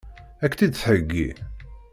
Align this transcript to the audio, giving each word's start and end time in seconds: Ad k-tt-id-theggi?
Ad 0.43 0.49
k-tt-id-theggi? 0.51 1.29